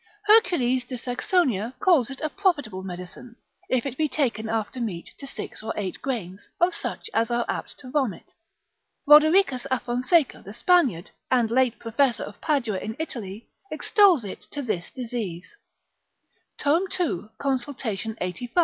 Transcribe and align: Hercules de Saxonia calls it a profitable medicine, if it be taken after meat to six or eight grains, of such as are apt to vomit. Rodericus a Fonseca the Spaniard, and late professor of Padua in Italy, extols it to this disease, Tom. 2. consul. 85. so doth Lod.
Hercules 0.25 0.83
de 0.83 0.97
Saxonia 0.97 1.75
calls 1.79 2.09
it 2.09 2.19
a 2.21 2.29
profitable 2.29 2.81
medicine, 2.81 3.35
if 3.69 3.85
it 3.85 3.97
be 3.99 4.09
taken 4.09 4.49
after 4.49 4.79
meat 4.81 5.11
to 5.19 5.27
six 5.27 5.61
or 5.61 5.75
eight 5.77 6.01
grains, 6.01 6.49
of 6.59 6.73
such 6.73 7.07
as 7.13 7.29
are 7.29 7.45
apt 7.47 7.77
to 7.81 7.91
vomit. 7.91 8.23
Rodericus 9.07 9.67
a 9.69 9.79
Fonseca 9.79 10.41
the 10.43 10.55
Spaniard, 10.55 11.11
and 11.29 11.51
late 11.51 11.77
professor 11.77 12.23
of 12.23 12.41
Padua 12.41 12.79
in 12.79 12.95
Italy, 12.97 13.47
extols 13.71 14.25
it 14.25 14.41
to 14.49 14.63
this 14.63 14.89
disease, 14.89 15.55
Tom. 16.57 16.87
2. 16.87 17.29
consul. 17.37 17.75
85. 17.79 18.01
so 18.01 18.11
doth 18.15 18.55
Lod. 18.55 18.59